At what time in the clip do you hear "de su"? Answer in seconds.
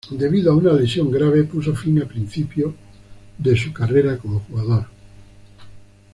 3.37-3.71